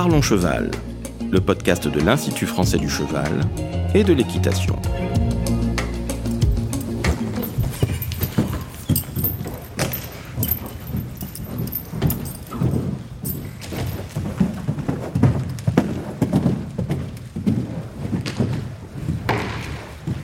[0.00, 0.70] Parlons Cheval,
[1.28, 3.40] le podcast de l'Institut français du cheval
[3.96, 4.76] et de l'équitation.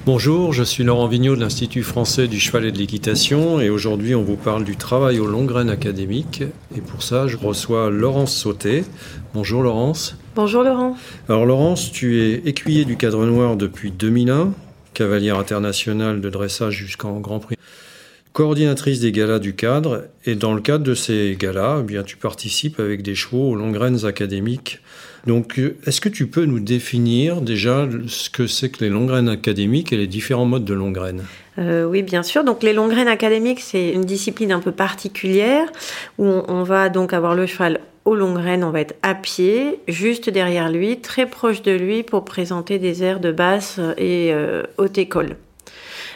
[0.07, 4.15] Bonjour, je suis Laurent Vigneault de l'Institut français du cheval et de l'équitation et aujourd'hui
[4.15, 6.45] on vous parle du travail aux longues graines académiques
[6.77, 8.85] et pour ça je reçois Laurence Sauté.
[9.33, 10.17] Bonjour Laurence.
[10.35, 10.97] Bonjour Laurent.
[11.29, 14.53] Alors Laurence, tu es écuyer du cadre noir depuis 2001,
[14.93, 17.57] cavalière internationale de dressage jusqu'en Grand Prix,
[18.33, 22.17] coordinatrice des galas du cadre et dans le cadre de ces galas, eh bien tu
[22.17, 24.81] participes avec des chevaux aux longues académiques
[25.27, 29.29] donc, euh, est-ce que tu peux nous définir déjà ce que c'est que les longues
[29.29, 30.95] académiques et les différents modes de longues
[31.59, 32.45] euh, oui, bien sûr.
[32.45, 35.69] Donc les longues graines académiques, c'est une discipline un peu particulière
[36.19, 39.81] où on, va donc avoir le cheval aux longues graines, on va être à pied,
[39.89, 44.63] juste derrière lui, très proche de lui pour présenter des airs de basse et euh,
[44.79, 45.37] haute école.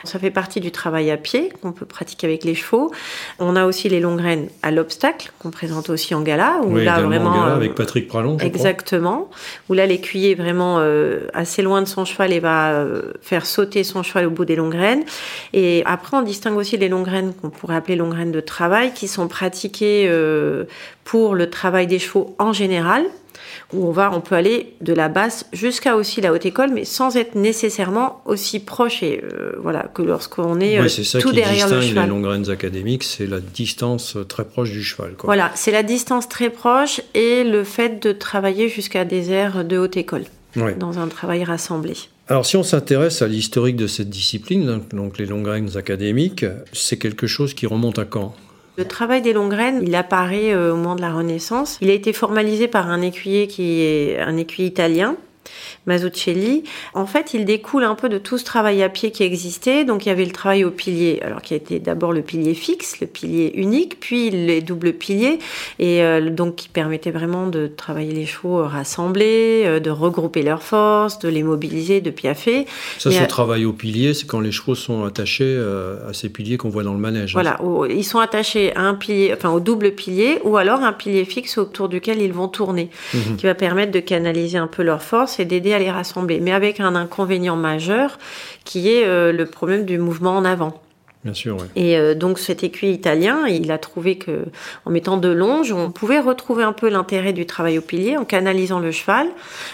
[0.04, 2.92] Ça fait partie du travail à pied qu'on peut pratiquer avec les chevaux.
[3.38, 6.60] On a aussi les longues graines à l'obstacle qu'on présente aussi en gala.
[6.64, 8.38] Où là vraiment en gala avec Patrick Pralon.
[8.38, 9.30] exactement.
[9.68, 13.46] Où là l'écuyer est vraiment euh, assez loin de son cheval et va euh, faire
[13.46, 15.04] sauter son cheval au bout des longues graines.
[15.52, 18.92] Et après on distingue aussi les longues graines qu'on pourrait appeler longues graines de travail
[18.92, 20.64] qui sont pratiquées euh,
[21.04, 23.04] pour le travail des chevaux en général
[23.72, 26.84] où on va, on peut aller de la basse jusqu'à aussi la haute école, mais
[26.84, 31.36] sans être nécessairement aussi proche et euh, voilà que lorsqu'on est, euh, ça tout qui
[31.36, 32.04] derrière le cheval.
[32.04, 35.14] Les longues graines académiques, c'est la distance très proche du cheval.
[35.14, 35.26] Quoi.
[35.26, 39.78] Voilà, c'est la distance très proche et le fait de travailler jusqu'à des aires de
[39.78, 40.24] haute école
[40.78, 41.94] dans un travail rassemblé.
[42.26, 46.98] Alors si on s'intéresse à l'historique de cette discipline, donc les longues graines académiques, c'est
[46.98, 48.34] quelque chose qui remonte à quand?
[48.78, 51.78] Le travail des longues il apparaît euh, au moment de la Renaissance.
[51.80, 55.16] Il a été formalisé par un écuyer qui est un écuyer italien
[55.86, 56.64] Mazzucchelli.
[56.94, 59.84] En fait, il découle un peu de tout ce travail à pied qui existait.
[59.84, 63.00] Donc, il y avait le travail au pilier, alors qui été d'abord le pilier fixe,
[63.00, 65.38] le pilier unique, puis les doubles piliers,
[65.78, 70.62] et euh, donc qui permettait vraiment de travailler les chevaux rassemblés, euh, de regrouper leurs
[70.62, 72.66] forces, de les mobiliser de piaffer.
[72.98, 76.56] Ça, ce travail au pilier, c'est quand les chevaux sont attachés euh, à ces piliers
[76.56, 77.36] qu'on voit dans le manège.
[77.36, 77.42] Hein.
[77.42, 81.24] Voilà, ils sont attachés à un pilier, enfin au double pilier, ou alors un pilier
[81.24, 83.36] fixe autour duquel ils vont tourner, mhm.
[83.36, 86.52] qui va permettre de canaliser un peu leurs forces et d'aider à les rassembler, mais
[86.52, 88.18] avec un inconvénient majeur
[88.64, 90.80] qui est euh, le problème du mouvement en avant.
[91.24, 94.44] Bien sûr, Et euh, donc cet écuyer italien, il a trouvé que
[94.84, 98.24] en mettant de longe, on pouvait retrouver un peu l'intérêt du travail au pilier en
[98.24, 99.26] canalisant le cheval,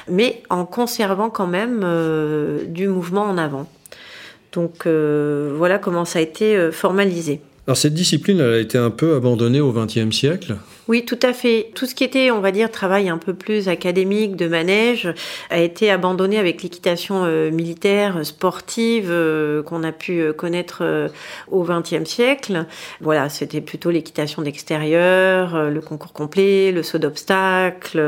[0.08, 3.69] mais en conservant quand même euh, du mouvement en avant.
[4.53, 7.41] Donc voilà comment ça a été formalisé.
[7.66, 10.56] Alors cette discipline, elle a été un peu abandonnée au XXe siècle.
[10.87, 11.71] Oui, tout à fait.
[11.75, 15.09] Tout ce qui était, on va dire, travail un peu plus académique de manège
[15.49, 20.83] a été abandonné avec l'équitation euh, militaire, sportive euh, qu'on a pu euh, connaître
[21.50, 22.67] au XXe siècle.
[23.00, 27.99] Voilà, c'était plutôt l'équitation d'extérieur, le concours complet, le saut d'obstacle,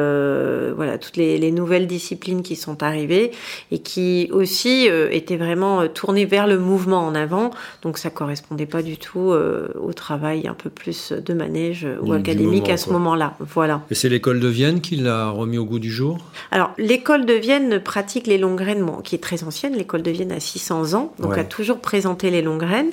[0.76, 3.30] voilà, toutes les, les, nouvelles disciplines qui sont arrivées
[3.70, 7.50] et qui aussi étaient vraiment tournées vers le mouvement en avant.
[7.82, 9.32] Donc ça correspondait pas du tout
[9.80, 13.34] au travail un peu plus de manège ou académique à ce moment-là.
[13.40, 13.82] Voilà.
[13.90, 16.18] Et c'est l'école de Vienne qui l'a remis au goût du jour?
[16.50, 19.74] Alors, l'école de Vienne pratique les longues graines, qui est très ancienne.
[19.74, 22.90] L'école de Vienne a 600 ans, donc a toujours présenté les longues graines.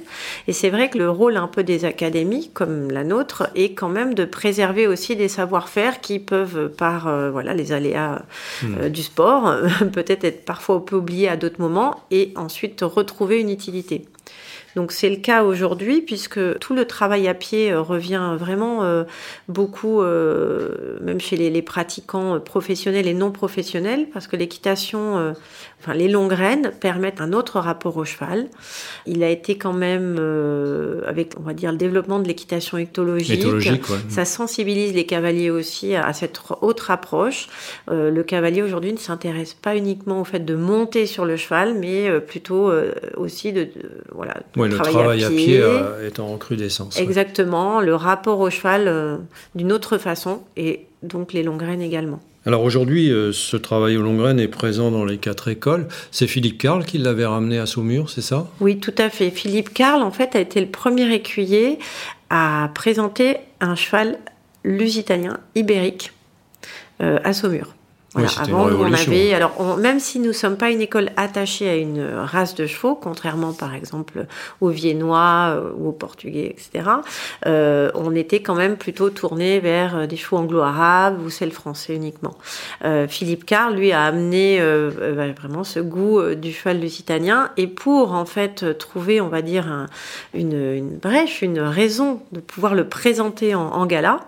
[0.47, 3.89] Et c'est vrai que le rôle un peu des académies, comme la nôtre, est quand
[3.89, 8.23] même de préserver aussi des savoir-faire qui peuvent, par euh, voilà les aléas
[8.63, 8.90] euh, hmm.
[8.90, 9.53] du sport,
[9.94, 14.05] peut-être être parfois un peu oubliés à d'autres moments, et ensuite retrouver une utilité.
[14.75, 19.03] Donc c'est le cas aujourd'hui puisque tout le travail à pied euh, revient vraiment euh,
[19.47, 25.34] beaucoup, euh, même chez les, pratiquants professionnels et non professionnels, parce que l'équitation,
[25.79, 28.47] enfin les longues rênes permettent un autre rapport au cheval.
[29.06, 30.17] Il a été quand même,
[31.07, 33.45] avec on va dire le développement de l'équitation éctologique,
[34.09, 37.47] ça sensibilise les cavaliers aussi à, cette autre approche.
[37.90, 42.19] le cavalier aujourd'hui ne s'intéresse pas uniquement au fait de monter sur le cheval, mais
[42.19, 42.72] plutôt
[43.16, 43.69] aussi de,
[44.11, 44.35] voilà
[44.72, 46.98] le travail à pied, euh, est en recrudescence.
[46.98, 49.18] Exactement, le rapport au cheval euh,
[49.56, 52.20] d'une autre façon et donc les longues graines également.
[52.46, 55.88] Alors aujourd'hui, euh, ce travail aux longues graines est présent dans les quatre écoles.
[56.12, 58.48] C'est Philippe Carl qui l'avait ramené à Saumur, c'est ça?
[58.60, 59.30] Oui, tout à fait.
[59.30, 61.80] Philippe Carl, en fait, a été le premier écuyer
[62.30, 64.18] à présenter un cheval
[64.64, 66.12] lusitanien ibérique
[67.00, 67.76] à Saumur.
[68.14, 71.76] Voilà, avant, on avait, alors même si nous ne sommes pas une école attachée à
[71.76, 74.28] une race de chevaux, contrairement par exemple
[74.62, 76.90] aux Viennois euh, ou aux Portugais, etc.,
[77.48, 81.96] euh, on était quand même plutôt tourné vers euh, des chevaux anglo-arabes ou celles français
[81.96, 82.36] uniquement.
[83.08, 88.26] Philippe Carr, lui, a amené bah, vraiment ce goût du cheval lusitanien et pour en
[88.26, 89.88] fait trouver, on va dire,
[90.34, 94.20] une, brèche, une raison de pouvoir le présenter en, en gala,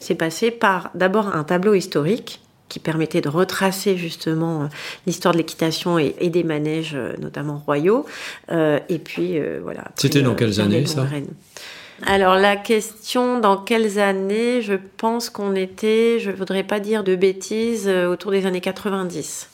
[0.00, 4.66] c'est passé par d'abord un tableau historique qui permettait de retracer justement euh,
[5.06, 8.06] l'histoire de l'équitation et, des manèges, euh, notamment royaux.
[8.50, 9.84] Euh, et puis voilà.
[9.96, 11.06] C'était dans quelles années ça
[12.02, 17.16] alors la question dans quelles années, je pense qu'on était, je voudrais pas dire de
[17.16, 19.48] bêtises, autour des années 90.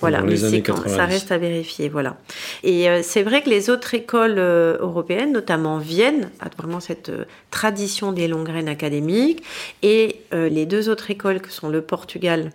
[0.00, 2.16] Voilà, mais c'est quand ça reste à vérifier, voilà.
[2.62, 7.08] Et euh, c'est vrai que les autres écoles euh, européennes, notamment Vienne, a vraiment cette
[7.08, 9.42] euh, tradition des longues graines académiques,
[9.82, 12.52] et les deux autres écoles que sont le Portugal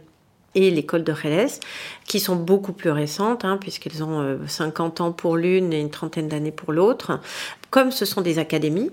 [0.56, 1.60] et l'école de Jerez,
[2.06, 6.28] qui sont beaucoup plus récentes, hein, puisqu'elles ont 50 ans pour l'une et une trentaine
[6.28, 7.20] d'années pour l'autre.
[7.72, 8.92] Comme ce sont des académies,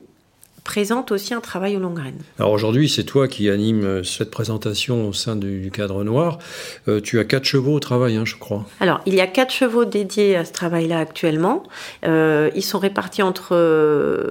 [0.71, 2.23] présente aussi un travail aux longues graines.
[2.39, 6.39] Alors aujourd'hui, c'est toi qui anime euh, cette présentation au sein du cadre noir.
[6.87, 8.65] Euh, tu as quatre chevaux au travail, hein, je crois.
[8.79, 11.65] Alors, il y a quatre chevaux dédiés à ce travail-là actuellement.
[12.07, 13.57] Euh, ils sont répartis entre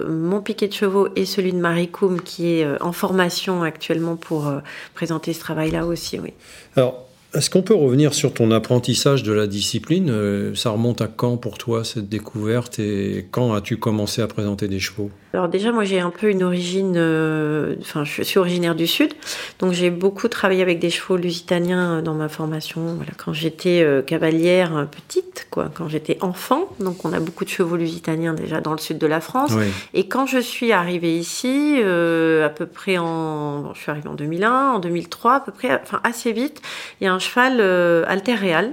[0.08, 4.50] mon piquet de chevaux et celui de Marie Coum, qui est en formation actuellement pour
[4.94, 6.18] présenter ce travail-là aussi.
[6.18, 6.32] Oui.
[6.74, 11.06] Alors, est-ce qu'on peut revenir sur ton apprentissage de la discipline euh, Ça remonte à
[11.06, 15.10] quand pour toi cette découverte et quand as-tu commencé à présenter des chevaux?
[15.32, 19.12] Alors déjà moi j'ai un peu une origine, euh, enfin je suis originaire du sud,
[19.60, 22.96] donc j'ai beaucoup travaillé avec des chevaux lusitaniens euh, dans ma formation.
[22.96, 27.76] Voilà, quand j'étais cavalière petite, quoi, quand j'étais enfant, donc on a beaucoup de chevaux
[27.76, 29.52] lusitaniens déjà dans le sud de la France.
[29.94, 34.72] Et quand je suis arrivée ici, à peu près en, je suis arrivée en 2001,
[34.72, 36.60] en 2003 à peu près, enfin assez vite,
[37.00, 38.72] il y a un cheval euh, Alter Real,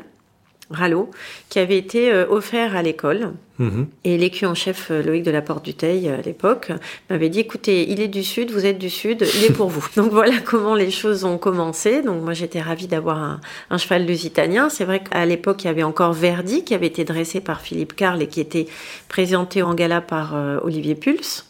[0.70, 1.12] Rallo,
[1.50, 3.34] qui avait été euh, offert à l'école.
[3.60, 3.88] Mhm.
[4.04, 6.72] Et l'écu en chef euh, Loïc de la Porte du Teil, à l'époque,
[7.10, 9.88] m'avait dit écoutez, il est du Sud, vous êtes du Sud, il est pour vous.
[9.96, 12.02] Donc voilà comment les choses ont commencé.
[12.02, 13.40] Donc moi j'étais ravie d'avoir
[13.70, 14.70] un, cheval lusitanien.
[14.70, 17.96] C'est vrai qu'à l'époque il y avait encore Verdi qui avait été dressé par Philippe
[17.96, 18.68] Carl et qui était
[19.08, 21.47] présenté en gala par Olivier Pulse.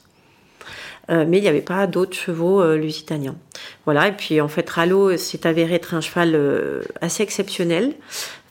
[1.10, 3.36] Euh, mais il n'y avait pas d'autres chevaux euh, lusitaniens.
[3.86, 7.94] Voilà, et puis en fait, Rallo s'est avéré être un cheval euh, assez exceptionnel,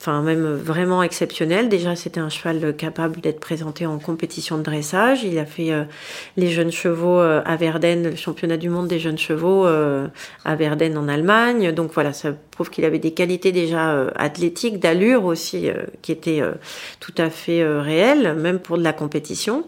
[0.01, 1.69] enfin même vraiment exceptionnel.
[1.69, 5.23] Déjà, c'était un cheval capable d'être présenté en compétition de dressage.
[5.23, 5.73] Il a fait
[6.37, 11.09] les jeunes chevaux à Verden, le championnat du monde des jeunes chevaux à Verden en
[11.09, 11.73] Allemagne.
[11.73, 15.71] Donc voilà, ça prouve qu'il avait des qualités déjà athlétiques, d'allure aussi,
[16.03, 16.43] qui étaient
[17.01, 19.65] tout à fait réelles, même pour de la compétition.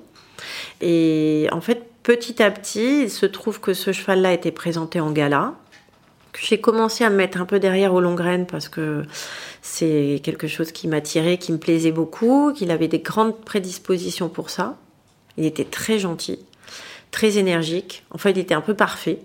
[0.81, 5.11] Et en fait, petit à petit, il se trouve que ce cheval-là était présenté en
[5.11, 5.53] gala.
[6.41, 9.03] J'ai commencé à me mettre un peu derrière aux longues graines parce que
[9.61, 14.49] c'est quelque chose qui m'attirait, qui me plaisait beaucoup, qu'il avait des grandes prédispositions pour
[14.49, 14.79] ça.
[15.37, 16.39] Il était très gentil,
[17.11, 18.05] très énergique.
[18.11, 19.19] Enfin, il était un peu parfait.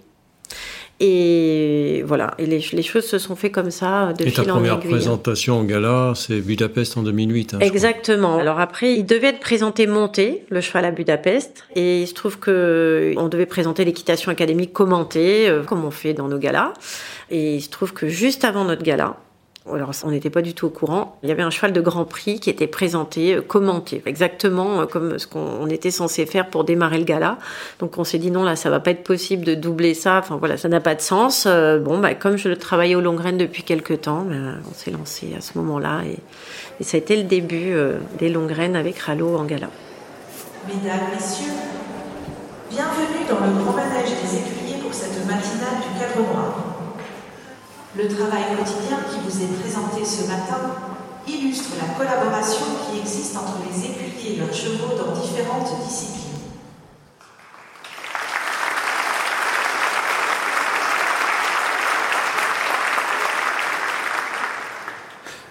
[1.05, 4.79] Et voilà, et les, choses se sont fait comme ça de et fil ta première
[4.79, 7.55] présentation en gala, c'est Budapest en 2008.
[7.55, 8.37] Hein, Exactement.
[8.37, 12.39] Alors après, il devait être présenté monté, le cheval à Budapest, et il se trouve
[12.39, 16.71] que on devait présenter l'équitation académique commentée, euh, comme on fait dans nos galas.
[17.29, 19.17] Et il se trouve que juste avant notre gala,
[19.71, 21.17] alors, on n'était pas du tout au courant.
[21.23, 24.85] Il y avait un cheval de Grand Prix qui était présenté, euh, commenté, exactement euh,
[24.85, 27.37] comme ce qu'on était censé faire pour démarrer le gala.
[27.79, 30.17] Donc, on s'est dit non, là, ça va pas être possible de doubler ça.
[30.17, 31.45] Enfin, voilà, ça n'a pas de sens.
[31.47, 34.35] Euh, bon, bah, comme je le travaillais au long graines depuis quelques temps, bah,
[34.69, 36.01] on s'est lancé à ce moment-là.
[36.05, 36.17] Et,
[36.83, 37.73] ça a été le début
[38.19, 39.69] des longues graines avec Rallo en gala.
[40.67, 41.53] Mesdames, Messieurs,
[42.69, 46.72] bienvenue dans le grand manège des écuyers pour cette matinale du cadre noir.
[47.95, 50.57] Le travail quotidien qui vous est présenté ce matin
[51.27, 56.23] illustre la collaboration qui existe entre les écuyers et leurs chevaux dans différentes disciplines.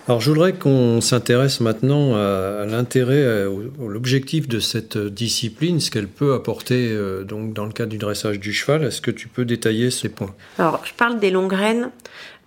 [0.08, 3.44] Alors je voudrais qu'on s'intéresse maintenant à, l'intérêt, à
[3.86, 8.40] l'objectif de cette discipline, ce qu'elle peut apporter euh, donc dans le cadre du dressage
[8.40, 8.82] du cheval.
[8.82, 10.34] Est-ce que tu peux détailler ces points?
[10.58, 11.88] Alors je parle des longues graines euh,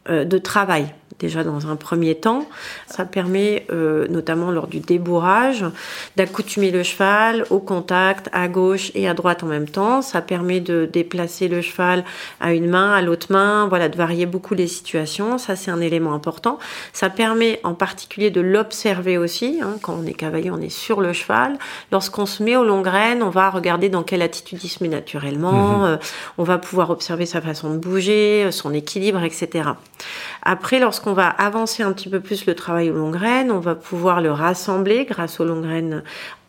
[0.09, 2.47] de travail déjà dans un premier temps.
[2.87, 5.65] Ça permet, euh, notamment lors du débourrage,
[6.17, 10.01] d'accoutumer le cheval au contact à gauche et à droite en même temps.
[10.01, 12.03] Ça permet de déplacer le cheval
[12.39, 15.37] à une main, à l'autre main, voilà, de varier beaucoup les situations.
[15.37, 16.59] Ça, c'est un élément important.
[16.93, 19.59] Ça permet en particulier de l'observer aussi.
[19.61, 19.77] Hein.
[19.81, 21.57] Quand on est cavalier, on est sur le cheval.
[21.91, 24.89] Lorsqu'on se met au long graines, on va regarder dans quelle attitude il se met
[24.89, 25.79] naturellement.
[25.79, 25.83] Mhm.
[25.85, 25.97] Euh,
[26.37, 29.69] on va pouvoir observer sa façon de bouger, son équilibre, etc.
[30.43, 33.75] Après, lorsqu'on va avancer un petit peu plus le travail aux longues graines, on va
[33.75, 36.03] pouvoir le rassembler grâce aux longues graines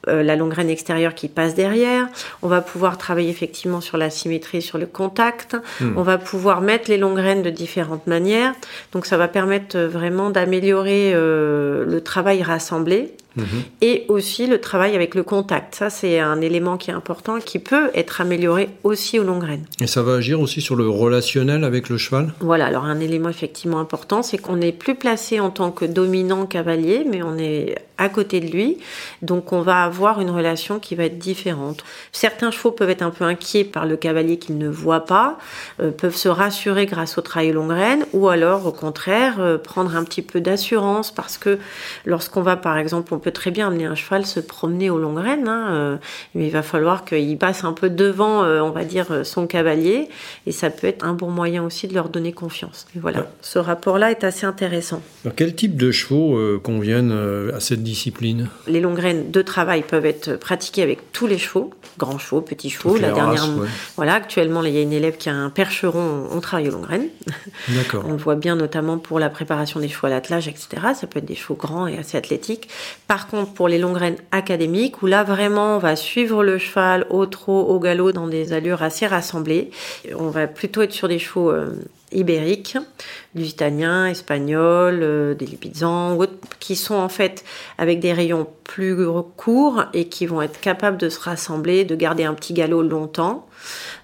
[0.08, 2.06] euh, la longue graine extérieure qui passe derrière.
[2.42, 5.56] On va pouvoir travailler effectivement sur la symétrie, sur le contact.
[5.80, 5.94] Hmm.
[5.96, 8.54] On va pouvoir mettre les longues graines de différentes manières.
[8.92, 13.16] Donc ça va permettre vraiment d'améliorer euh, le travail rassemblé.
[13.36, 13.44] Mhm.
[13.82, 15.74] Et aussi le travail avec le contact.
[15.74, 19.66] Ça, c'est un élément qui est important, qui peut être amélioré aussi aux longues graines.
[19.80, 22.32] Et ça va agir aussi sur le relationnel avec le cheval?
[22.40, 26.46] Voilà, alors un élément effectivement important, c'est qu'on n'est plus placé en tant que dominant
[26.46, 28.78] cavalier, mais on est à côté de lui.
[29.22, 31.84] Donc on va avoir une relation qui va être différente.
[32.12, 35.38] Certains chevaux peuvent être un peu inquiets par le cavalier qu'ils ne voient pas,
[35.80, 39.96] euh, peuvent se rassurer grâce au travail longue graine, ou alors au contraire euh, prendre
[39.96, 41.58] un petit peu d'assurance parce que
[42.04, 45.16] lorsqu'on va par exemple, on peut très bien amener un cheval se promener aux longues
[45.16, 45.96] graines, hein, euh,
[46.36, 50.08] mais il va falloir qu'il passe un peu devant, on va dire, son cavalier,
[50.46, 52.86] et ça peut être un bon moyen aussi de leur donner confiance.
[52.94, 55.02] Et voilà, ce rapport-là est assez intéressant.
[55.24, 57.12] Alors, quel type de chevaux conviennent
[57.52, 58.48] à cette discipline?
[58.68, 62.70] Les longues graines de travail peuvent être pratiquées avec tous les chevaux, grands chevaux, petits
[62.70, 62.96] chevaux.
[62.96, 63.48] la dernière,
[63.96, 66.86] voilà, actuellement, il y a une élève qui a un percheron, on travaille aux longues
[66.86, 67.08] graines.
[67.68, 68.04] D'accord.
[68.06, 70.68] on le voit bien notamment pour la préparation des chevaux à l'attelage, etc.
[70.94, 72.68] Ça peut être des chevaux grands et assez athlétiques.
[73.08, 77.06] Par contre, pour les longues graines académiques, où là vraiment on va suivre le cheval
[77.10, 79.70] au trot, au galop dans des allures assez rassemblées,
[80.18, 81.74] on va plutôt être sur des chevaux euh,
[82.12, 82.76] ibériques,
[83.34, 86.18] lusitaniens, espagnols, euh, des lipizzans,
[86.60, 87.44] qui sont en fait
[87.78, 88.96] avec des rayons plus
[89.36, 93.46] courts et qui vont être capables de se rassembler, de garder un petit galop longtemps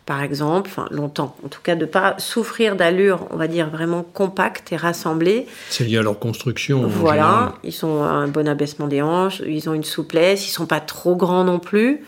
[0.05, 4.03] par exemple, enfin longtemps, en tout cas de pas souffrir d'allure, on va dire vraiment
[4.03, 5.47] compacte et rassemblée.
[5.71, 6.83] C'est lié à leur construction.
[6.87, 10.81] Voilà, ils sont un bon abaissement des hanches, ils ont une souplesse, ils sont pas
[10.81, 12.03] trop grands non plus,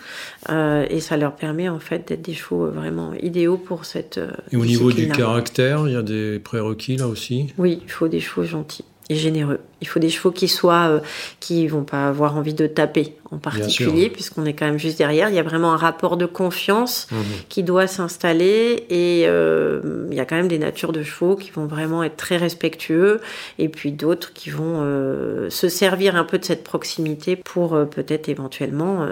[0.50, 4.18] euh, et ça leur permet en fait d'être des chevaux vraiment idéaux pour cette.
[4.18, 7.52] Euh, et au niveau du caractère, il y a des prérequis là aussi?
[7.58, 9.60] Oui, il faut des chevaux gentils et généreux.
[9.84, 11.00] Il faut des chevaux qui soient, euh,
[11.40, 15.28] qui vont pas avoir envie de taper en particulier, puisqu'on est quand même juste derrière.
[15.28, 17.18] Il y a vraiment un rapport de confiance mhm.
[17.50, 21.50] qui doit s'installer et euh, il y a quand même des natures de chevaux qui
[21.50, 23.20] vont vraiment être très respectueux
[23.58, 28.30] et puis d'autres qui vont euh, se servir un peu de cette proximité pour peut-être
[28.30, 29.06] éventuellement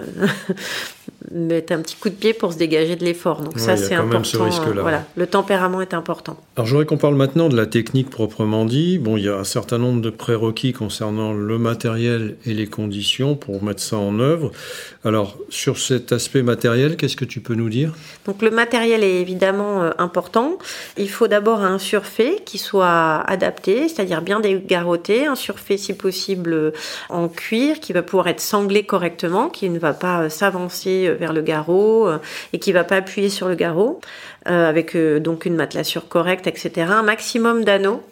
[1.31, 3.41] mettre un petit coup de pied pour se dégager de l'effort.
[3.41, 4.49] Donc ça, c'est important.
[4.81, 6.37] voilà, le tempérament est important.
[6.55, 8.97] Alors, j'aurais qu'on parle maintenant de la technique proprement dit.
[8.99, 13.35] Bon, il y a un certain nombre de prérequis concernant le matériel et les conditions
[13.35, 14.51] pour mettre ça en œuvre.
[15.03, 17.93] Alors, sur cet aspect matériel, qu'est-ce que tu peux nous dire?
[18.25, 20.57] Donc, le matériel est évidemment euh, important.
[20.97, 26.53] Il faut d'abord un surfait qui soit adapté, c'est-à-dire bien dégarroté, un surfait si possible
[26.53, 26.71] euh,
[27.09, 31.33] en cuir qui va pouvoir être sanglé correctement, qui ne va pas euh, s'avancer vers
[31.33, 32.07] le garrot
[32.53, 33.99] et qui va pas appuyer sur le garrot,
[34.45, 36.87] avec donc une matelassure correcte, etc.
[36.89, 38.03] Un maximum d'anneaux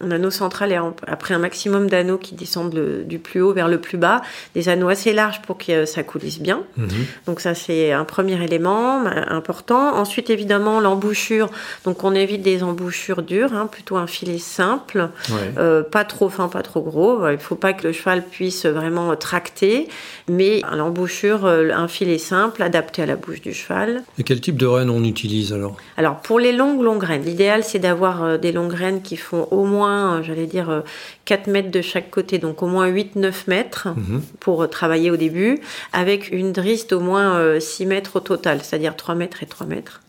[0.00, 3.78] un anneau central et après un maximum d'anneaux qui descendent du plus haut vers le
[3.78, 4.22] plus bas,
[4.54, 6.62] des anneaux assez larges pour que ça coulisse bien.
[6.76, 6.88] Mhm.
[7.26, 9.96] Donc ça c'est un premier élément important.
[9.96, 11.50] Ensuite évidemment l'embouchure,
[11.84, 15.10] donc on évite des embouchures dures, hein, plutôt un filet simple,
[15.58, 17.28] euh, pas trop fin, pas trop gros.
[17.28, 19.88] Il ne faut pas que le cheval puisse vraiment tracter,
[20.28, 24.02] mais l'embouchure, euh, un filet simple adapté à la bouche du cheval.
[24.18, 25.76] Et quel type de rênes on utilise alors?
[25.96, 29.48] Alors pour les longues longues graines, l'idéal c'est d'avoir euh, des longues graines qui font
[29.50, 30.82] au moins euh, j'allais dire,
[31.24, 34.22] 4 euh, mètres de chaque côté, donc au moins 8-9 mètres mhm.
[34.40, 35.60] pour euh, travailler au début,
[35.92, 40.02] avec une drisse d'au moins 6 mètres au total, c'est-à-dire 3 mètres et 3 mètres,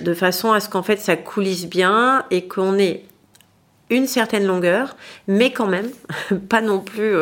[0.00, 3.04] de façon à ce qu'en fait ça coulisse bien et qu'on ait
[3.90, 4.96] une certaine longueur,
[5.28, 5.90] mais quand même
[6.48, 7.14] pas non plus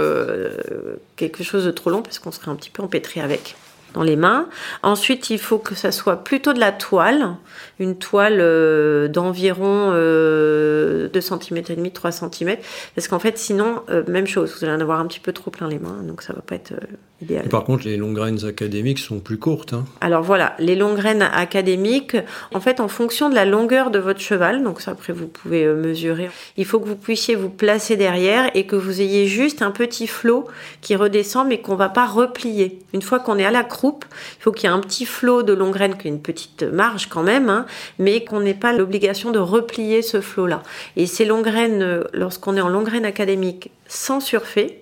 [1.17, 3.57] quelque chose de trop long parce qu'on serait un petit peu empêtré avec
[3.94, 4.49] dans les mains.
[4.82, 7.37] Ensuite, il faut que ça soit plutôt de la toile,
[7.78, 12.56] une toile euh, d'environ euh, 2 cm et demi, 3 cm,
[12.94, 15.50] parce qu'en fait, sinon, euh, même chose, vous allez en avoir un petit peu trop
[15.50, 17.49] plein les mains, donc ça va pas être euh, idéal.
[17.49, 19.73] par contre, les longues graines académiques sont plus courtes.
[19.73, 19.85] Hein.
[20.00, 22.16] Alors voilà, les longues graines académiques,
[22.54, 25.66] en fait, en fonction de la longueur de votre cheval, donc ça après vous pouvez
[25.66, 29.70] mesurer, il faut que vous puissiez vous placer derrière et que vous ayez juste un
[29.70, 30.47] petit flot
[30.80, 32.78] qui redescend, mais qu'on va pas replier.
[32.92, 35.53] Une fois qu'on est à la il faut qu'il y ait un petit flot de
[35.53, 37.67] longue graine, ait une petite marge quand même, hein,
[37.99, 40.63] mais qu'on n'ait pas l'obligation de replier ce flot-là.
[40.97, 44.81] Et ces longues graines, euh, lorsqu'on est en longue graine académique sans surfait,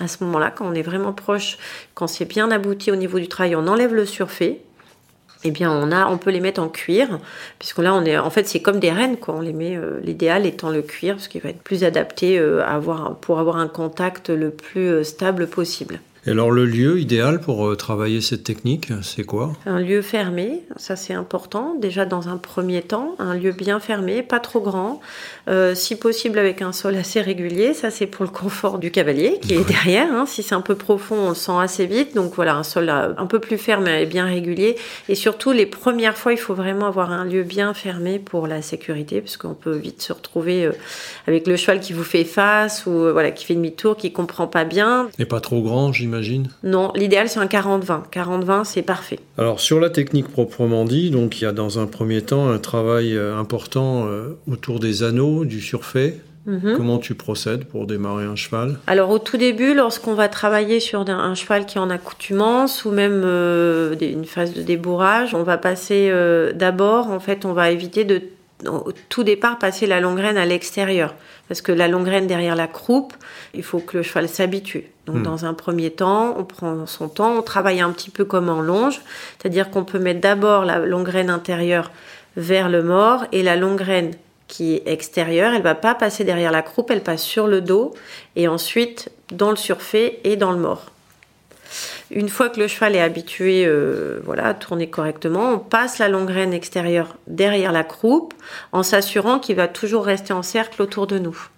[0.00, 1.56] à ce moment-là, quand on est vraiment proche,
[1.94, 4.60] quand c'est bien abouti au niveau du travail, on enlève le surfait.
[5.46, 7.20] Eh bien, on a, on peut les mettre en cuir,
[7.58, 9.34] puisque là, on est, en fait, c'est comme des rennes, quoi.
[9.34, 12.64] On les met, euh, l'idéal étant le cuir, parce qu'il va être plus adapté euh,
[13.20, 16.00] pour avoir un contact le plus stable possible.
[16.26, 19.52] Et alors le lieu idéal pour euh, travailler cette technique, c'est quoi?
[19.66, 21.74] Un lieu fermé, ça c'est important.
[21.78, 25.02] Déjà dans un premier temps, un lieu bien fermé, pas trop grand,
[25.48, 27.74] euh, si possible avec un sol assez régulier.
[27.74, 30.10] Ça c'est pour le confort du cavalier qui est derrière.
[30.10, 30.24] Hein.
[30.24, 32.14] Si c'est un peu profond, on le sent assez vite.
[32.14, 34.76] Donc voilà, un sol euh, un peu plus ferme et bien régulier.
[35.10, 38.62] Et surtout les premières fois, il faut vraiment avoir un lieu bien fermé pour la
[38.62, 40.70] sécurité, parce qu'on peut vite se retrouver
[41.26, 44.64] avec le cheval qui vous fait face ou voilà qui fait demi-tour, qui comprend pas
[44.64, 45.08] bien.
[45.18, 46.13] Et pas trop grand, j'imagine?
[46.62, 48.10] Non, l'idéal c'est un 40-20.
[48.12, 49.18] 40-20, c'est parfait.
[49.38, 52.58] Alors sur la technique proprement dit, donc il y a dans un premier temps un
[52.58, 56.18] travail euh, important euh, autour des anneaux, du surfait.
[56.46, 56.74] Mhm.
[56.76, 58.78] Comment tu procèdes pour démarrer un cheval?
[58.86, 62.90] Alors au tout début, lorsqu'on va travailler sur un cheval qui est en accoutumance ou
[62.90, 66.12] même euh, une phase de débourrage, on va passer
[66.54, 68.20] d'abord, en fait, on va éviter de
[68.66, 71.14] au tout départ passer la longrine à l'extérieur.
[71.48, 73.12] Parce que la longrine derrière la croupe,
[73.52, 74.84] il faut que le cheval s'habitue.
[75.06, 75.22] Donc, hmm.
[75.22, 78.60] dans un premier temps, on prend son temps, on travaille un petit peu comme en
[78.60, 79.00] longe.
[79.38, 81.90] C'est-à-dire qu'on peut mettre d'abord la longrine intérieure
[82.36, 84.12] vers le mort et la longrine
[84.48, 87.94] qui est extérieure, elle va pas passer derrière la croupe, elle passe sur le dos
[88.36, 90.86] et ensuite dans le surfait et dans le mort.
[92.10, 96.08] Une fois que le cheval est habitué euh, voilà, à tourner correctement, on passe la
[96.08, 98.34] longue extérieure derrière la croupe
[98.72, 101.48] en s'assurant qu'il va toujours rester en cercle autour de nous.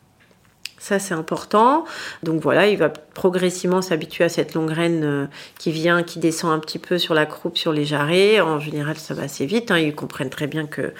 [0.78, 1.84] Ça, c'est important.
[2.22, 5.26] Donc voilà, il va progressivement s'habituer à cette longue graine euh,
[5.58, 8.40] qui vient, qui descend un petit peu sur la croupe, sur les jarrets.
[8.40, 9.70] En général, ça va assez vite.
[9.70, 9.78] Hein.
[9.78, 10.92] Ils comprennent très bien que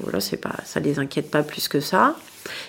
[0.00, 2.16] voilà, c'est pas, ça les inquiète pas plus que ça.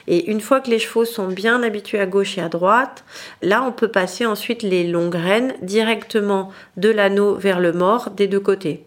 [0.08, 3.04] Et une fois que les chevaux sont bien habitués à gauche et à droite,
[3.42, 8.28] là, on peut passer ensuite les longues graines directement de l'anneau vers le mort des
[8.28, 8.86] deux côtés.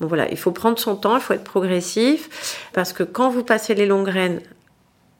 [0.00, 3.44] Bon voilà, il faut prendre son temps, il faut être progressif, parce que quand vous
[3.44, 4.40] passez les longues graines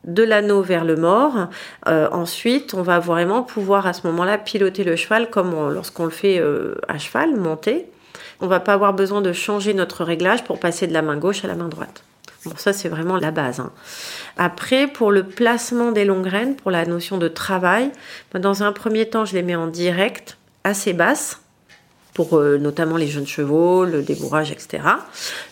[0.07, 1.49] de l'anneau vers le mort.
[1.89, 6.11] Euh, ensuite, on va vraiment pouvoir à ce moment-là piloter le cheval comme lorsqu'on le
[6.11, 7.87] fait euh, à cheval, monter.
[8.41, 11.45] On va pas avoir besoin de changer notre réglage pour passer de la main gauche
[11.45, 12.05] à la main droite.
[12.45, 13.61] Bon, ça c'est vraiment la base.
[13.61, 13.73] Hein.
[14.37, 17.91] Après, pour le placement des longues graines, pour la notion de travail,
[18.35, 21.41] dans un premier temps, je les mets en direct, assez basse
[22.17, 24.83] pour euh, notamment les jeunes chevaux, le débourrage, etc.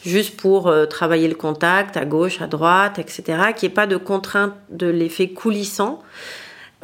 [0.02, 3.22] Juste pour euh, travailler le contact à gauche, à droite, etc.
[3.54, 6.02] Qu'il n'y ait pas de contrainte de l'effet coulissant.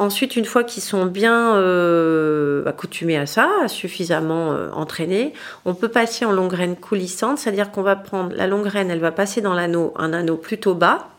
[0.00, 6.24] Ensuite, une fois qu'ils sont bien euh, accoutumés à ça, suffisamment entraînés, on peut passer
[6.24, 9.54] en longue graine coulissante, c'est-à-dire qu'on va prendre la longue graine, elle va passer dans
[9.54, 11.10] l'anneau, un anneau plutôt bas,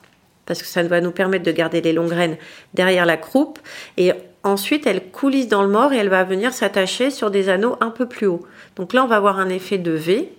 [0.46, 2.38] parce que ça va nous permettre de garder les longues graines
[2.74, 3.60] derrière la croupe,
[3.98, 7.78] et Ensuite, elle coulisse dans le mort et elle va venir s'attacher sur des anneaux
[7.80, 8.42] un peu plus hauts.
[8.76, 10.34] Donc là, on va avoir un effet de V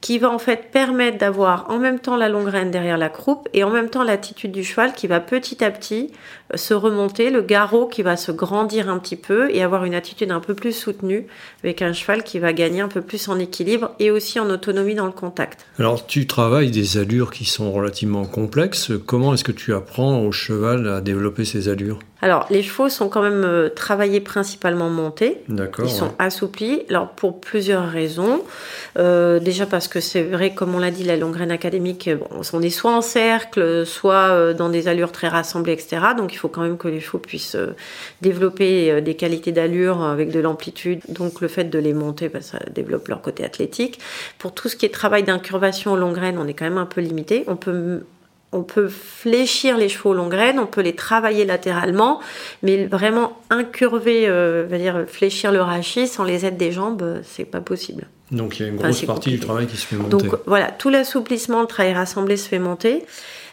[0.00, 3.48] qui va en fait permettre d'avoir en même temps la longue reine derrière la croupe
[3.52, 6.10] et en même temps l'attitude du cheval qui va petit à petit
[6.52, 9.94] euh, se remonter, le garrot qui va se grandir un petit peu et avoir une
[9.94, 11.26] attitude un peu plus soutenue
[11.62, 14.94] avec un cheval qui va gagner un peu plus en équilibre et aussi en autonomie
[14.94, 15.66] dans le contact.
[15.78, 18.92] Alors tu travailles des allures qui sont relativement complexes.
[19.06, 21.98] Comment est-ce que tu apprends au cheval à développer ces allures?
[22.22, 25.38] Alors, les chevaux sont quand même euh, travaillés principalement montés.
[25.48, 25.86] D'accord.
[25.86, 26.82] Ils sont assouplis.
[26.90, 28.42] Alors, pour plusieurs raisons.
[28.98, 32.26] Euh, déjà parce que c'est vrai, comme on l'a dit, la longue graine académique, bon,
[32.52, 35.98] on est soit en cercle, soit euh, dans des allures très rassemblées, etc.
[36.16, 37.56] Donc, il faut quand même que les chevaux puissent
[38.20, 41.00] développer des qualités d'allure avec de l'amplitude.
[41.08, 43.98] Donc, le fait de les monter, bah, ça développe leur côté athlétique.
[44.38, 47.00] Pour tout ce qui est travail d'incurvation longue graine, on est quand même un peu
[47.00, 47.44] limité.
[47.46, 48.02] On peut
[48.52, 52.20] on peut fléchir les chevaux longue graine, on peut les travailler latéralement,
[52.62, 57.60] mais vraiment incurver, euh, dire fléchir le rachis sans les aides des jambes, c'est pas
[57.60, 58.08] possible.
[58.32, 60.10] Donc il y a une grosse partie du travail qui se fait monter.
[60.10, 63.04] Donc voilà, tout l'assouplissement, le travail rassemblé se fait monter.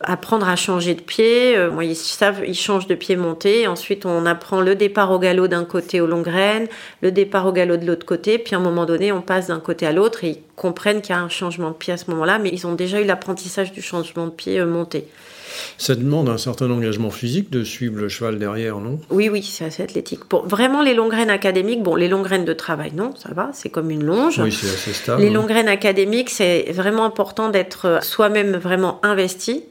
[0.01, 3.67] Apprendre à changer de pied, euh, moi ils savent, ils changent de pied monté.
[3.67, 6.67] Ensuite on apprend le départ au galop d'un côté aux longues graines,
[7.01, 8.37] le départ au galop de l'autre côté.
[8.37, 11.15] Puis à un moment donné on passe d'un côté à l'autre et ils comprennent qu'il
[11.15, 13.71] y a un changement de pied à ce moment-là, mais ils ont déjà eu l'apprentissage
[13.71, 15.07] du changement de pied euh, monté.
[15.79, 18.99] Ça demande un certain engagement physique de suivre le cheval derrière, non?
[19.09, 20.25] Oui, oui, c'est assez athlétique.
[20.25, 23.49] Pour vraiment les longues graines académiques, bon, les longues graines de travail, non, ça va,
[23.53, 24.39] c'est comme une longe.
[24.39, 25.21] Oui, c'est assez stable.
[25.21, 29.63] Les longues graines académiques, c'est vraiment important d'être soi-même vraiment investi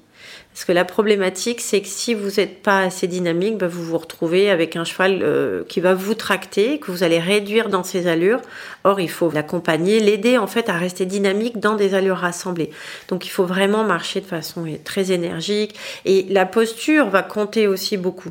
[0.56, 3.98] parce que la problématique, c'est que si vous n'êtes pas assez dynamique, bah, vous vous
[3.98, 8.06] retrouvez avec un cheval euh, qui va vous tracter, que vous allez réduire dans ses
[8.06, 8.40] allures.
[8.82, 12.70] Or, il faut l'accompagner, l'aider en fait à rester dynamique dans des allures rassemblées.
[13.08, 15.74] Donc, il faut vraiment marcher de façon très énergique.
[16.06, 18.30] Et la posture va compter aussi beaucoup.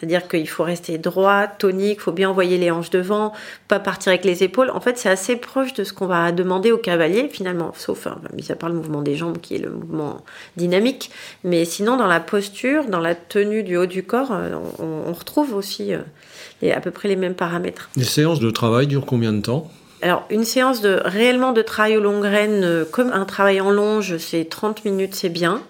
[0.00, 3.34] C'est-à-dire qu'il faut rester droit, tonique, il faut bien envoyer les hanches devant,
[3.68, 4.70] pas partir avec les épaules.
[4.70, 8.18] En fait, c'est assez proche de ce qu'on va demander au cavalier, finalement, sauf, enfin,
[8.34, 10.24] mis à part le mouvement des jambes qui est le mouvement
[10.56, 11.10] dynamique.
[11.44, 15.54] Mais sinon, dans la posture, dans la tenue du haut du corps, euh, on, retrouve
[15.54, 17.90] aussi euh, à peu près les mêmes paramètres.
[17.94, 19.70] Les séances de travail durent combien de temps?
[20.00, 23.70] Alors, une séance de réellement de travail aux longues graines, euh, comme un travail en
[23.70, 25.60] longe, c'est 30 minutes, c'est bien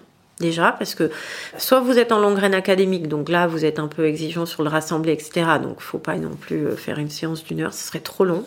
[0.41, 1.09] déjà, parce que
[1.57, 4.63] soit vous êtes en longue graine académique, donc là vous êtes un peu exigeant sur
[4.63, 5.45] le rassemblé, etc.
[5.61, 8.43] Donc faut pas non plus euh, faire une séance d'une heure, ce serait trop long.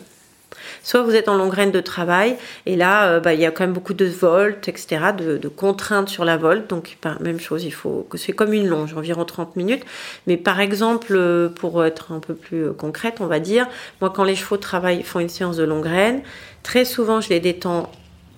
[0.83, 3.51] Soit vous êtes en longue graine de travail, et là, euh, bah, il y a
[3.51, 6.69] quand même beaucoup de volts, etc., de, contraintes sur la volte.
[6.69, 9.83] Donc, même chose, il faut que c'est comme une longe, environ 30 minutes.
[10.27, 13.67] Mais par exemple, euh, pour être un peu plus concrète, on va dire,
[14.01, 16.21] moi, quand les chevaux travaillent, font une séance de longue graine,
[16.63, 17.91] très souvent, je les détends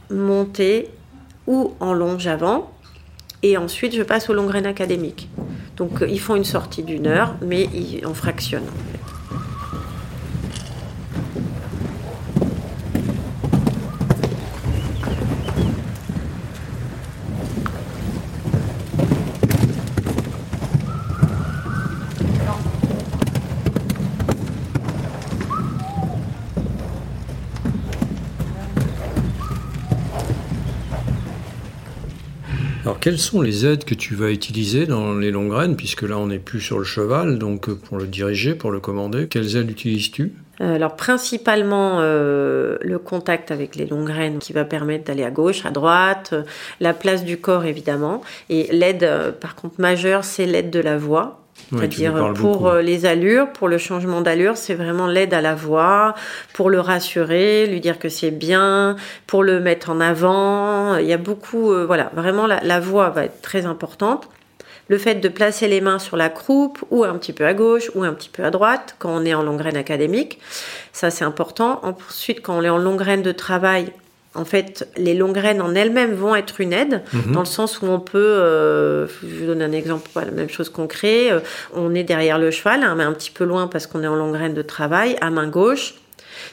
[0.10, 0.90] montés
[1.48, 2.72] ou en longe avant
[3.44, 5.30] et ensuite, je passe au long grain académique.
[5.76, 7.70] Donc, euh, ils font une sortie d'une heure, mais
[8.06, 8.66] on fractionne.
[33.00, 36.40] Quelles sont les aides que tu vas utiliser dans les longues puisque là on n'est
[36.40, 40.34] plus sur le cheval, donc euh, pour le diriger, pour le commander, quelles aides utilises-tu?
[40.60, 45.32] Euh, alors principalement euh, le contact avec les longues graines qui va permettre d'aller à
[45.32, 46.34] gauche, à droite,
[46.80, 48.22] la place du corps évidemment.
[48.50, 49.08] Et l'aide
[49.40, 51.47] par contre majeure, c'est l'aide de la voix.
[51.72, 56.16] C'est-à-dire pour euh, les allures, pour le changement d'allure, c'est vraiment l'aide à la voix,
[56.54, 60.96] pour le rassurer, lui dire que c'est bien, pour le mettre en avant.
[60.98, 64.30] Il y a beaucoup, euh, voilà, vraiment la, voix va être très importante.
[64.88, 67.92] Le fait de placer les mains sur la croupe ou un petit peu à gauche
[67.94, 70.40] ou un petit peu à droite quand on est en longue graine académique,
[70.94, 71.82] ça c'est important.
[71.84, 73.92] Ensuite, quand on est en longue graine de travail,
[74.38, 77.34] en fait, les longues graines en elles-mêmes vont être une aide, mhm.
[77.34, 80.70] dans le sens où on peut, euh, je vous donne un exemple, la même chose
[80.70, 81.40] concret, euh,
[81.74, 84.16] on est derrière le cheval, hein, mais un petit peu loin parce qu'on est en
[84.16, 85.96] longue graine de travail, à main gauche.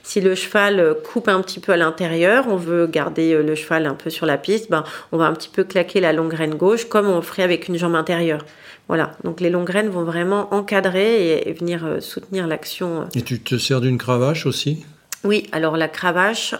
[0.02, 3.84] Si le cheval coupe un petit peu à l'intérieur, on veut garder euh, le cheval
[3.84, 6.54] un peu sur la piste, ben, on va un petit peu claquer la longue graine
[6.54, 8.44] gauche comme on le ferait avec une jambe intérieure.
[8.88, 13.08] Voilà, donc les longues graines vont vraiment encadrer et, venir soutenir l'action.
[13.14, 14.84] Et tu te sers d'une cravache aussi?
[15.22, 16.54] Oui, alors la cravache,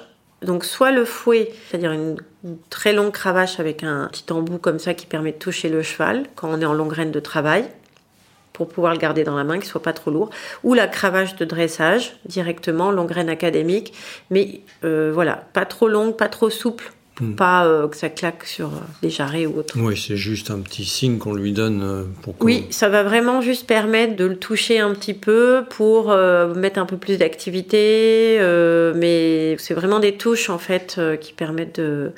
[0.44, 2.16] donc soit le fouet, c'est-à-dire une
[2.70, 6.24] très longue cravache avec un petit embout comme ça qui permet de toucher le cheval
[6.37, 7.64] quand on est en longue graine de travail
[8.54, 10.30] pour pouvoir le garder dans la main, qu'il soit pas trop lourd,
[10.62, 13.92] ou la cravache de dressage directement, longue graine académique,
[14.30, 17.35] mais euh, voilà, pas trop longue, pas trop souple Hmm.
[17.35, 19.77] Pas euh, que ça claque sur euh, les jarrets ou autre.
[19.79, 23.40] Oui, c'est juste un petit signe qu'on lui donne euh, pour Oui, ça va vraiment
[23.40, 26.14] juste permettre de le toucher un petit peu pour
[26.57, 28.38] mettre un peu plus d'activité.
[28.96, 32.12] mais c'est vraiment des touches en fait qui permettent de,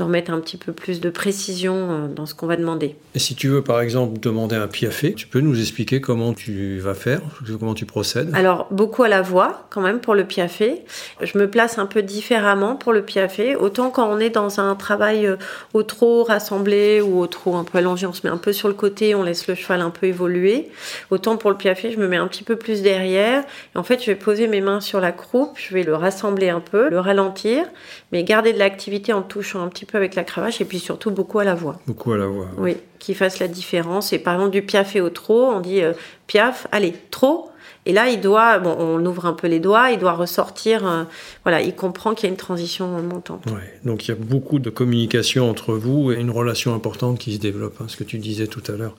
[0.00, 2.96] de remettre un petit peu plus de précision euh, dans ce qu'on va demander.
[3.14, 6.78] Et si tu veux par exemple demander un piafé, tu peux nous expliquer comment tu
[6.78, 7.20] vas faire,
[7.58, 10.82] comment tu procèdes Alors beaucoup à la voix quand même pour le piafé.
[11.20, 13.56] Je me place un peu différemment pour le piafé.
[13.56, 15.36] Autant quand on est dans un travail euh,
[15.74, 18.68] au trot rassemblé ou au trot un peu allongé, on se met un peu sur
[18.68, 20.68] le côté, on laisse le cheval un peu évoluer.
[21.10, 23.44] Autant pour le piafé, je me mets un petit peu plus derrière.
[23.74, 26.48] Et en fait, je vais poser mes mains sur la croupe, je vais le rassembler
[26.48, 27.66] un peu, le ralentir,
[28.12, 31.10] mais garder de l'activité en touchant un petit peu avec la cravache et puis surtout
[31.10, 31.80] beaucoup à la voix.
[31.86, 32.48] Beaucoup à la voix.
[32.58, 34.12] Oui, qui fasse la différence.
[34.12, 35.92] Et par exemple, du piaf et au trop, on dit euh,
[36.26, 37.50] piaf, allez, trop.
[37.86, 40.86] Et là, il doit, bon, on ouvre un peu les doigts, il doit ressortir.
[40.86, 41.04] Euh,
[41.44, 43.46] voilà, il comprend qu'il y a une transition montante.
[43.46, 47.34] Ouais, donc il y a beaucoup de communication entre vous et une relation importante qui
[47.34, 48.96] se développe, hein, ce que tu disais tout à l'heure.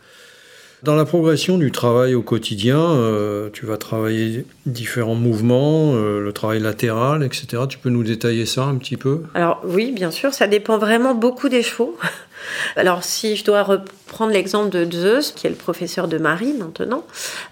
[0.84, 6.34] Dans la progression du travail au quotidien, euh, tu vas travailler différents mouvements, euh, le
[6.34, 7.64] travail latéral, etc.
[7.70, 9.22] Tu peux nous détailler ça un petit peu?
[9.36, 11.96] Alors oui, bien sûr, ça dépend vraiment beaucoup des chevaux.
[12.76, 17.06] Alors si je dois reprendre l'exemple de Zeus, qui est le professeur de Marie maintenant,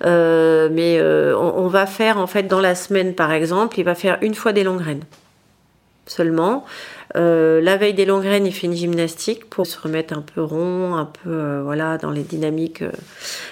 [0.05, 0.99] euh, mais
[1.35, 4.53] on, va faire en fait dans la semaine par exemple, il va faire une fois
[4.53, 5.03] des longues graines
[6.07, 6.65] seulement.
[7.15, 10.43] Euh, la veille des longues graines, il fait une gymnastique pour se remettre un peu
[10.43, 12.91] rond, un peu euh, voilà dans les dynamiques euh,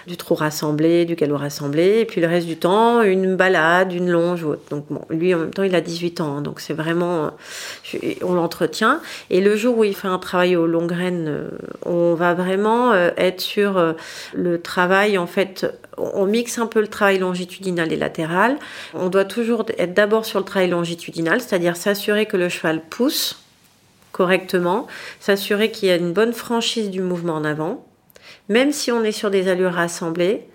[0.06, 2.00] du trot rassemblé, du galop rassemblé.
[2.00, 4.70] Et puis le reste du temps, une balade, une longe ou autre.
[4.70, 7.32] Donc bon, lui en même temps, il a 18 ans, hein, donc c'est vraiment
[8.22, 9.00] on l'entretient.
[9.30, 11.50] Et le jour où il fait un travail aux longues graines,
[11.86, 13.96] on va vraiment être sur
[14.34, 15.66] le travail en fait.
[15.98, 18.58] On mixe un peu le travail longitudinal et latéral.
[18.94, 23.47] On doit toujours être d'abord sur le travail longitudinal, c'est-à-dire s'assurer que le cheval pousse
[24.18, 24.88] correctement,
[25.20, 27.86] s'assurer qu'il y a une bonne franchise du mouvement en avant,
[28.50, 30.48] même si on est sur des allures rassemblées,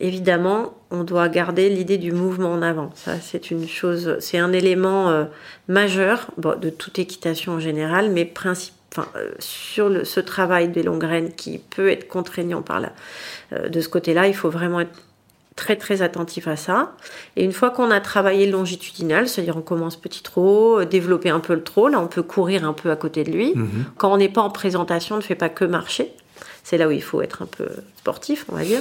[0.00, 2.90] évidemment, on doit garder l'idée du mouvement en avant.
[2.94, 5.24] Ça, c'est une chose, c'est un élément euh,
[5.68, 8.32] majeur de toute équitation en général, mais
[8.98, 12.64] euh, sur ce travail des longues graines qui peut être contraignant
[13.52, 14.98] euh, de ce côté-là, il faut vraiment être
[15.60, 16.92] très très attentif à ça.
[17.36, 21.38] Et une fois qu'on a travaillé le longitudinal, c'est-à-dire on commence petit trot, développer un
[21.38, 23.52] peu le trot, là on peut courir un peu à côté de lui.
[23.54, 23.84] Mhm.
[23.98, 26.12] Quand on n'est pas en présentation, on ne fait pas que marcher.
[26.64, 27.68] C'est là où il faut être un peu
[27.98, 28.80] sportif, on va dire.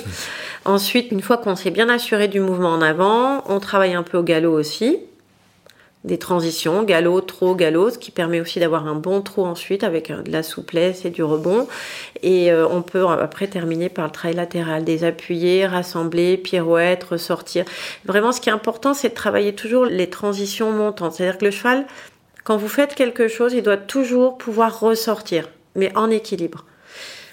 [0.63, 4.17] Ensuite, une fois qu'on s'est bien assuré du mouvement en avant, on travaille un peu
[4.17, 4.99] au galop aussi.
[6.05, 10.09] Des transitions, galop, trot, galop, ce qui permet aussi d'avoir un bon trot ensuite avec
[10.09, 11.67] euh, de la souplesse et du rebond.
[12.23, 17.65] Et euh, on peut après terminer par le travail latéral, des appuyés, rassembler, pirouette, ressortir.
[18.05, 21.15] Vraiment, ce qui est important, c'est de travailler toujours les transitions montantes.
[21.15, 21.85] C'est-à-dire que le cheval,
[22.45, 26.63] quand vous faites quelque chose, il doit toujours pouvoir ressortir, mais en équilibre.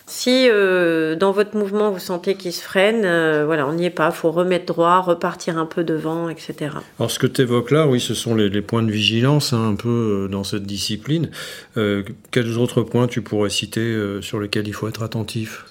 [0.09, 3.90] Si euh, dans votre mouvement vous sentez qu'il se freine, euh, voilà, on n'y est
[3.90, 4.11] pas.
[4.14, 6.71] Il faut remettre droit, repartir un peu devant, etc.
[7.01, 9.75] Alors ce que tu évoques là, oui, ce sont les, points de vigilance hein, un
[9.75, 11.31] peu euh, dans cette discipline.
[11.75, 15.64] quels autres points tu pourrais citer sur lesquels il faut être attentif?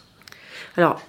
[0.76, 1.02] Alors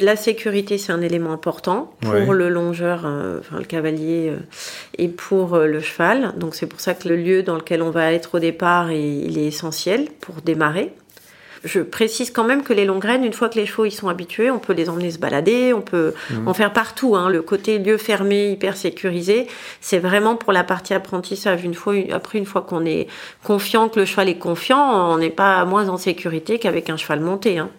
[0.00, 3.00] la sécurité, c'est un élément important pour le longeur,
[3.40, 4.32] enfin le cavalier,
[4.98, 6.34] et pour le cheval.
[6.36, 9.38] Donc c'est pour ça que le lieu dans lequel on va être au départ, il
[9.38, 10.92] est essentiel pour démarrer.
[11.64, 14.08] Je précise quand même que les longues graines, une fois que les chevaux y sont
[14.08, 16.48] habitués, on peut les emmener se balader, on peut mhm.
[16.48, 17.14] en faire partout.
[17.14, 17.28] Hein.
[17.28, 19.46] Le côté lieu fermé, hyper sécurisé,
[19.80, 21.64] c'est vraiment pour la partie apprentissage.
[21.64, 23.06] Une fois, après, une fois qu'on est
[23.44, 27.20] confiant, que le cheval est confiant, on n'est pas moins en sécurité qu'avec un cheval
[27.20, 27.58] monté.
[27.58, 27.70] Hein.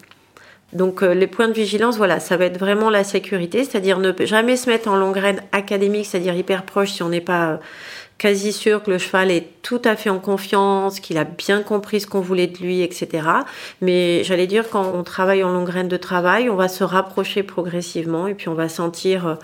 [0.74, 4.12] Donc euh, les points de vigilance, voilà, ça va être vraiment la sécurité, c'est-à-dire ne
[4.26, 7.60] jamais se mettre en longue graine académique, c'est-à-dire hyper proche si on n'est pas
[8.17, 12.02] quasi sûr que le cheval est tout à fait en confiance, qu'il a bien compris
[12.02, 13.28] ce qu'on voulait de lui, etc.
[13.82, 17.43] Mais j'allais dire, quand on travaille en longue graine de travail, on va se rapprocher
[17.43, 19.36] progressivement et puis on va sentir euh,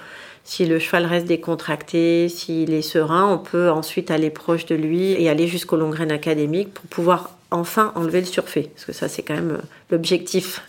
[0.43, 5.11] si le cheval reste décontracté, s'il est serein, on peut ensuite aller proche de lui
[5.11, 8.71] et aller jusqu'aux longues graines académiques pour pouvoir enfin enlever le surfait.
[8.73, 10.61] Parce que ça, c'est quand même euh, l'objectif.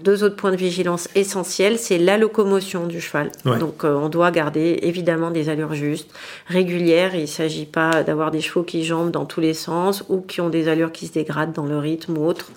[0.00, 3.30] Deux autres points de vigilance essentiels, c'est la locomotion du cheval.
[3.44, 6.10] Donc euh, on doit garder évidemment des allures justes,
[6.46, 7.14] régulières.
[7.14, 10.40] Il ne s'agit pas d'avoir des chevaux qui jambent dans tous les sens ou qui
[10.40, 12.50] ont des allures qui se dégradent dans le rythme ou autre.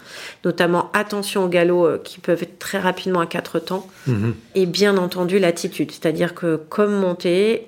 [0.45, 3.87] Notamment attention aux galops euh, qui peuvent être très rapidement à quatre temps.
[4.07, 4.35] Mhm.
[4.55, 7.67] Et bien entendu l'attitude, c'est-à-dire que comme monter,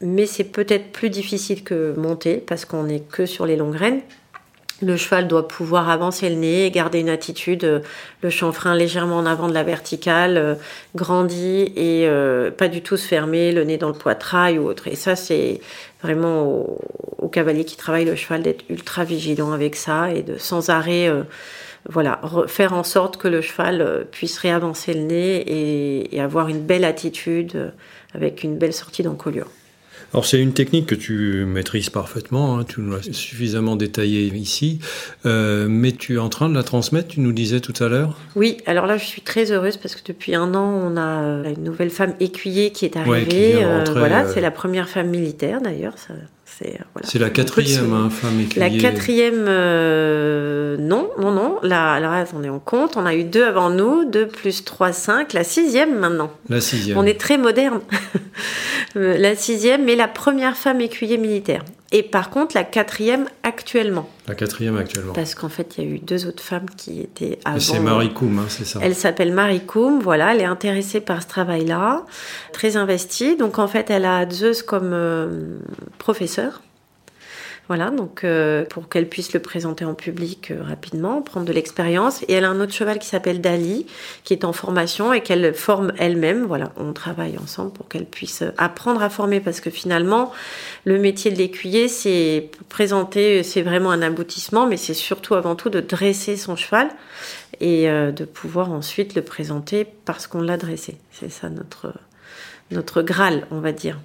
[0.00, 4.00] mais c'est peut-être plus difficile que monter parce qu'on n'est que sur les longues graines.
[4.82, 7.80] Le cheval doit pouvoir avancer le nez, garder une attitude, euh,
[8.20, 10.54] le chanfrein légèrement en avant de la verticale, euh,
[10.94, 14.86] grandi et euh, pas du tout se fermer, le nez dans le poitrail ou autre.
[14.86, 15.60] Et ça, c'est
[16.02, 16.44] vraiment
[17.18, 21.10] au, cavalier qui travaille le cheval d'être ultra vigilant avec ça et de sans arrêt,
[21.88, 26.60] voilà, faire en sorte que le cheval puisse réavancer le nez et, et avoir une
[26.60, 27.72] belle attitude
[28.14, 29.48] avec une belle sortie d'encolure.
[30.16, 34.78] Alors c'est une technique que tu maîtrises parfaitement, hein, tu nous l'as suffisamment détaillé ici,
[35.26, 38.16] euh, mais tu es en train de la transmettre, tu nous disais tout à l'heure?
[38.34, 41.54] Oui, alors là je suis très heureuse parce que depuis un an on a euh,
[41.54, 45.96] une nouvelle femme écuyer qui est arrivée, euh, voilà, c'est la première femme militaire d'ailleurs,
[45.98, 46.14] c'est
[46.94, 48.70] voilà, la quatrième hein, femme écuyer.
[48.70, 51.58] La quatrième, non, non, non.
[51.62, 52.96] Là, là, on est en compte.
[52.96, 55.34] On a eu deux avant nous, deux plus trois, cinq.
[55.34, 56.32] La sixième maintenant.
[56.48, 56.96] La sixième.
[56.96, 57.80] On est très moderne.
[58.94, 61.62] la sixième, mais la première femme écuyer militaire.
[61.92, 64.08] Et par contre, la quatrième actuellement.
[64.26, 65.12] La quatrième actuellement.
[65.12, 67.60] Parce qu'en fait, il y a eu deux autres femmes qui étaient avant.
[67.60, 68.80] c'est Marie Koum, hein, c'est ça.
[68.82, 72.04] Elle s'appelle Marie Koum, voilà, elle est intéressée par ce travail-là,
[72.52, 73.36] très investie.
[73.36, 75.58] Donc en fait, elle a Zeus comme euh,
[75.98, 76.60] professeur.
[77.68, 82.22] Voilà, donc euh, pour qu'elle puisse le présenter en public euh, rapidement, prendre de l'expérience.
[82.28, 83.86] Et elle a un autre cheval qui s'appelle Dali,
[84.22, 86.44] qui est en formation et qu'elle forme elle-même.
[86.44, 90.32] Voilà, on travaille ensemble pour qu'elle puisse apprendre à former parce que finalement,
[90.84, 95.68] le métier de l'écuyer, c'est présenter, c'est vraiment un aboutissement, mais c'est surtout avant tout
[95.68, 96.88] de dresser son cheval
[97.58, 100.98] et euh, de pouvoir ensuite le présenter parce qu'on l'a dressé.
[101.10, 101.94] C'est ça notre,
[102.70, 103.98] notre Graal, on va dire.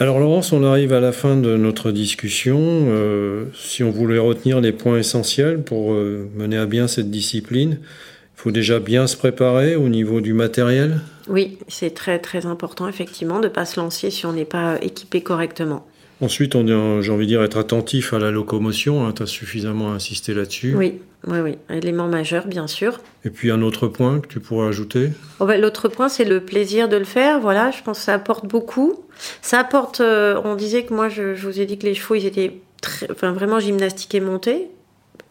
[0.00, 2.58] Alors Laurence, on arrive à la fin de notre discussion.
[2.60, 7.78] Euh, si on voulait retenir les points essentiels pour euh, mener à bien cette discipline,
[7.80, 11.00] il faut déjà bien se préparer au niveau du matériel?
[11.28, 14.78] Oui, c'est très très important effectivement de ne pas se lancer si on n'est pas
[14.82, 15.86] équipé correctement.
[16.20, 19.06] Ensuite, on j'ai envie de dire être attentif à la locomotion.
[19.06, 20.74] Hein, tu as suffisamment insisté là-dessus.
[20.76, 21.58] Oui, oui, oui.
[21.70, 23.00] Élément majeur, bien sûr.
[23.24, 25.10] Et puis un autre point que tu pourrais ajouter?
[25.40, 27.40] Oh ben, L'autre point, c'est le plaisir de le faire.
[27.40, 29.04] Voilà, je pense que ça apporte beaucoup.
[29.42, 30.00] Ça apporte.
[30.00, 33.10] Euh, on disait que moi, je, vous ai dit que les chevaux, ils étaient très,
[33.10, 34.68] enfin, vraiment gymnastiques et montés.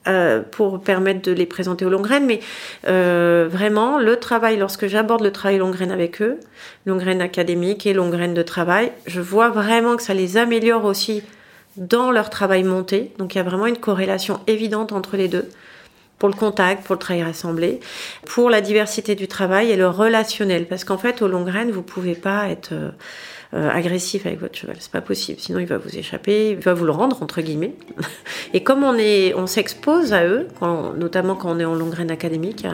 [0.07, 2.25] Euh, pour permettre de les présenter aux longues graines.
[2.25, 2.41] Mais
[2.87, 6.39] euh, vraiment, le travail, lorsque j'aborde le travail longue graine avec eux,
[6.85, 10.85] longue graine académique et longue graine de travail, je vois vraiment que ça les améliore
[10.85, 11.23] aussi
[11.77, 13.11] dans leur travail monté.
[13.17, 15.49] Donc il y a vraiment une corrélation évidente entre les deux
[16.19, 17.79] pour le contact, pour le travail rassemblé,
[18.25, 20.67] pour la diversité du travail et le relationnel.
[20.67, 22.91] Parce qu'en fait, aux longues graines, vous pouvez pas être euh,
[23.53, 24.75] euh, agressif avec votre cheval.
[24.79, 25.39] C'est pas possible.
[25.39, 27.75] Sinon, il va vous échapper, il va vous le rendre entre guillemets.
[28.53, 30.47] Et comme on est, on s'expose à eux,
[30.97, 32.65] notamment quand on est en longue graine académique,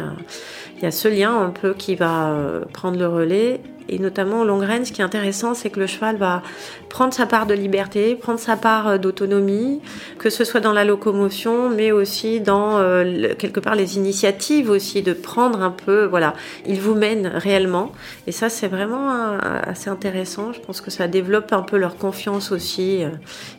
[0.78, 4.42] il y, a, ce lien un peu qui va euh, prendre le relais et notamment
[4.42, 6.44] au long graine, ce qui est intéressant, c'est que le cheval va
[6.90, 9.80] prendre sa part de liberté, prendre sa part euh, d'autonomie,
[10.18, 15.02] que ce soit dans la locomotion, mais aussi dans euh, quelque part les initiatives aussi,
[15.02, 16.34] de prendre un peu, voilà,
[16.66, 17.92] il vous mène réellement.
[18.28, 20.54] Et ça, c'est vraiment euh, assez intéressant.
[20.54, 23.02] Je pense que ça développe un peu leur confiance aussi,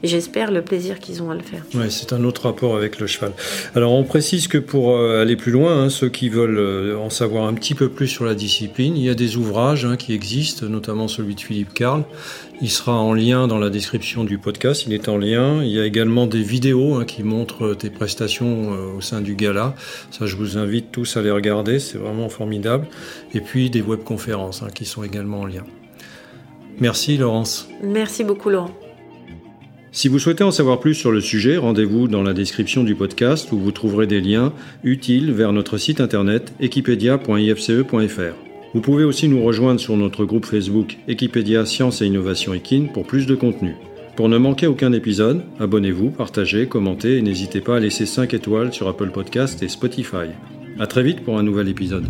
[0.02, 1.62] et j'espère le plaisir qu'ils ont à le faire.
[1.74, 3.32] Oui, c'est un autre rapport avec le cheval.
[3.74, 7.54] Alors, on précise que pour aller plus loin, hein, ceux qui veulent en savoir un
[7.54, 10.14] petit peu plus sur la discipline, il y a des ouvrages hein, qui
[10.62, 12.04] notamment celui de Philippe Carl.
[12.60, 15.62] Il sera en lien dans la description du podcast, il est en lien.
[15.62, 19.34] Il y a également des vidéos hein, qui montrent tes prestations euh, au sein du
[19.34, 19.74] gala.
[20.10, 22.86] Ça, je vous invite tous à les regarder, c'est vraiment formidable.
[23.34, 25.64] Et puis des webconférences hein, qui sont également en lien.
[26.78, 27.68] Merci Laurence.
[27.82, 28.70] Merci beaucoup Laurent.
[29.92, 33.50] Si vous souhaitez en savoir plus sur le sujet, rendez-vous dans la description du podcast
[33.50, 34.52] où vous trouverez des liens
[34.84, 38.49] utiles vers notre site internet equipedia.ifce.fr.
[38.72, 43.04] Vous pouvez aussi nous rejoindre sur notre groupe Facebook Equipédia Science et Innovation Equine pour
[43.04, 43.74] plus de contenu.
[44.14, 48.72] Pour ne manquer aucun épisode, abonnez-vous, partagez, commentez et n'hésitez pas à laisser 5 étoiles
[48.72, 50.28] sur Apple Podcast et Spotify.
[50.78, 52.06] A très vite pour un nouvel épisode.